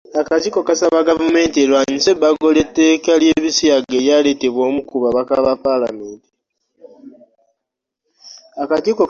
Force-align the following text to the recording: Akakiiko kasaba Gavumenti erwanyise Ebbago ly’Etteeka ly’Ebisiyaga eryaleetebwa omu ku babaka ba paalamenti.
Akakiiko 0.21 0.59
kasaba 0.67 1.07
Gavumenti 1.09 1.57
erwanyise 1.59 2.09
Ebbago 2.13 2.45
ly’Etteeka 2.55 3.11
ly’Ebisiyaga 3.21 3.93
eryaleetebwa 3.99 4.61
omu 4.69 4.81
ku 4.89 4.95
babaka 5.03 5.33
ba 5.43 5.53
paalamenti. 5.63 6.29